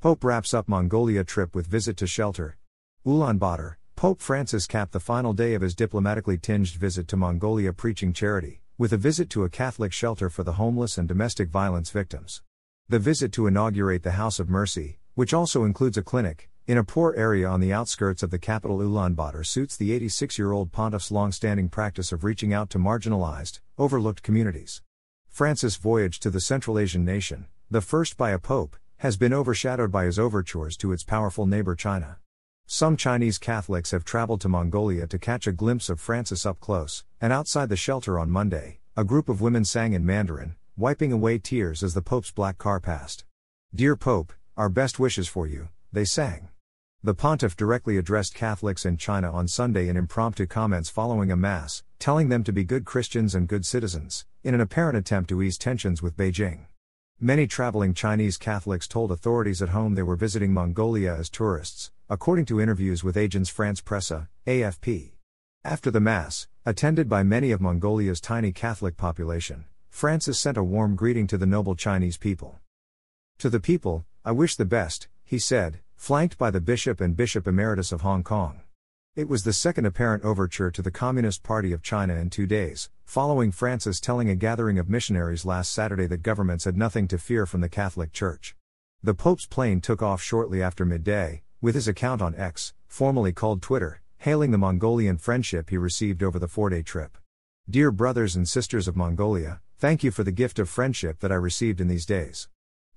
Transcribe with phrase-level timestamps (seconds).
[0.00, 2.58] Pope wraps up Mongolia trip with visit to shelter.
[3.06, 8.12] Ulaanbaatar, Pope Francis capped the final day of his diplomatically tinged visit to Mongolia preaching
[8.12, 12.42] charity, with a visit to a Catholic shelter for the homeless and domestic violence victims.
[12.90, 16.84] The visit to inaugurate the House of Mercy, which also includes a clinic, in a
[16.84, 21.10] poor area on the outskirts of the capital Ulaanbaatar suits the 86 year old pontiff's
[21.10, 24.82] long standing practice of reaching out to marginalized, overlooked communities.
[25.30, 29.92] Francis' voyage to the Central Asian nation, the first by a pope, has been overshadowed
[29.92, 32.16] by his overtures to its powerful neighbor China.
[32.66, 37.04] Some Chinese Catholics have traveled to Mongolia to catch a glimpse of Francis up close,
[37.20, 41.38] and outside the shelter on Monday, a group of women sang in Mandarin, wiping away
[41.38, 43.24] tears as the Pope's black car passed.
[43.74, 46.48] Dear Pope, our best wishes for you, they sang.
[47.02, 51.84] The pontiff directly addressed Catholics in China on Sunday in impromptu comments following a Mass,
[51.98, 55.58] telling them to be good Christians and good citizens, in an apparent attempt to ease
[55.58, 56.66] tensions with Beijing.
[57.20, 62.44] Many traveling Chinese Catholics told authorities at home they were visiting Mongolia as tourists, according
[62.44, 65.12] to interviews with Agence France Presse, AFP.
[65.64, 70.94] After the Mass, attended by many of Mongolia's tiny Catholic population, Francis sent a warm
[70.94, 72.60] greeting to the noble Chinese people.
[73.38, 77.46] To the people, I wish the best, he said, flanked by the Bishop and Bishop
[77.46, 78.60] Emeritus of Hong Kong.
[79.14, 82.90] It was the second apparent overture to the Communist Party of China in two days,
[83.06, 87.46] following Francis telling a gathering of missionaries last Saturday that governments had nothing to fear
[87.46, 88.54] from the Catholic Church.
[89.02, 93.62] The Pope's plane took off shortly after midday, with his account on X, formerly called
[93.62, 97.16] Twitter, hailing the Mongolian friendship he received over the four day trip.
[97.70, 101.34] Dear brothers and sisters of Mongolia, Thank you for the gift of friendship that I
[101.34, 102.48] received in these days.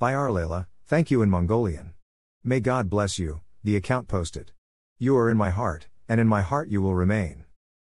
[0.00, 1.94] Bayarlalaa, thank you in Mongolian.
[2.42, 4.50] May God bless you, the account posted.
[4.98, 7.43] You are in my heart, and in my heart you will remain.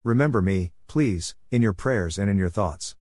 [0.04, 2.96] Remember me, please, in your prayers and in your thoughts.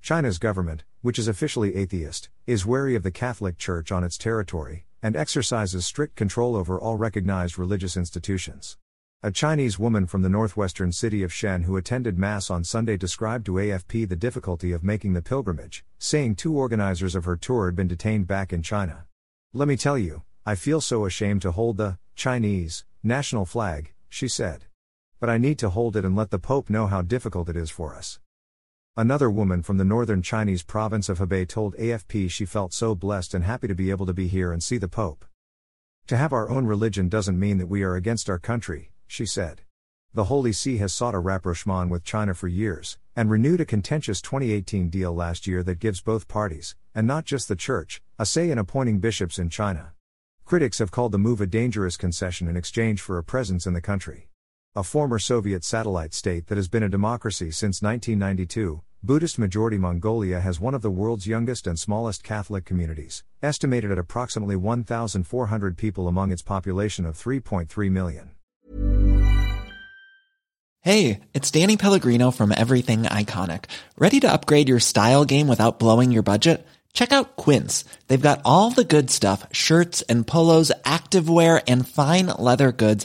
[0.00, 4.86] China's government, which is officially atheist, is wary of the Catholic Church on its territory,
[5.02, 8.78] and exercises strict control over all recognized religious institutions.
[9.24, 13.44] A Chinese woman from the northwestern city of Xi'an who attended Mass on Sunday described
[13.46, 17.74] to AFP the difficulty of making the pilgrimage, saying two organizers of her tour had
[17.74, 19.04] been detained back in China.
[19.52, 24.28] Let me tell you, I feel so ashamed to hold the Chinese national flag, she
[24.28, 24.66] said.
[25.20, 27.68] But I need to hold it and let the Pope know how difficult it is
[27.68, 28.18] for us.
[28.96, 33.34] Another woman from the northern Chinese province of Hebei told AFP she felt so blessed
[33.34, 35.26] and happy to be able to be here and see the Pope.
[36.06, 39.60] To have our own religion doesn't mean that we are against our country, she said.
[40.14, 44.22] The Holy See has sought a rapprochement with China for years, and renewed a contentious
[44.22, 48.50] 2018 deal last year that gives both parties, and not just the Church, a say
[48.50, 49.92] in appointing bishops in China.
[50.46, 53.82] Critics have called the move a dangerous concession in exchange for a presence in the
[53.82, 54.29] country.
[54.76, 60.38] A former Soviet satellite state that has been a democracy since 1992, Buddhist majority Mongolia
[60.38, 66.06] has one of the world's youngest and smallest Catholic communities, estimated at approximately 1,400 people
[66.06, 68.30] among its population of 3.3 million.
[70.82, 73.64] Hey, it's Danny Pellegrino from Everything Iconic.
[73.98, 76.64] Ready to upgrade your style game without blowing your budget?
[76.92, 77.84] Check out Quince.
[78.06, 83.04] They've got all the good stuff shirts and polos, activewear, and fine leather goods,